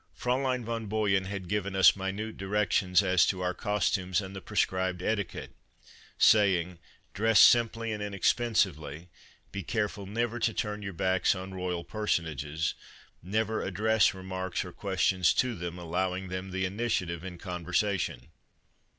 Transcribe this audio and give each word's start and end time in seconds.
Fraulein 0.15 0.65
von 0.65 0.87
Boyen 0.87 1.25
had 1.25 1.47
given 1.47 1.75
us 1.75 1.95
minute 1.95 2.35
directions 2.35 3.03
as 3.03 3.23
to 3.27 3.41
our 3.41 3.53
costumes 3.53 4.19
and 4.19 4.35
the 4.35 4.41
prescribed 4.41 5.03
etiquette, 5.03 5.51
say 6.17 6.59
ing: 6.59 6.79
"Dress 7.13 7.39
simply 7.39 7.91
and 7.91 8.01
inexpensively, 8.01 9.09
be 9.51 9.61
careful 9.61 10.07
never 10.07 10.39
to 10.39 10.55
turn 10.55 10.81
your 10.81 10.91
backs 10.93 11.35
on 11.35 11.53
royal 11.53 11.83
personages, 11.83 12.73
never 13.21 13.61
address 13.61 14.11
remarks 14.15 14.65
or 14.65 14.71
questions 14.71 15.35
to 15.35 15.53
them, 15.53 15.77
allowing 15.77 16.29
them 16.29 16.49
the 16.49 16.65
initiative 16.65 17.23
in 17.23 17.37
conversation." 17.37 18.29